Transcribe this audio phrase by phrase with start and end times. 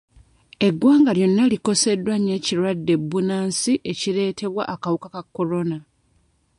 [0.67, 5.77] Eggwanga lyonna likoseddwa nnyo ekirwadde bbunansi ekireetebwa akawuka ka kolona.